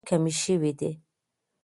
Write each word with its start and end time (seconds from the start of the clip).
د 0.01 0.03
جهيل 0.03 0.09
اوبه 0.13 0.19
کمې 0.25 0.33
شوې 0.43 0.71
دي. 0.79 0.91